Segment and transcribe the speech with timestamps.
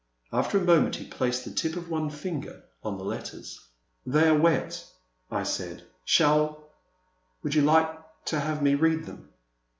[0.33, 3.67] After a moment he placed the tip of one finger on the letters.
[4.03, 4.83] They are wet,
[5.29, 6.71] I said;shall—
[7.43, 9.29] would you like to have me read them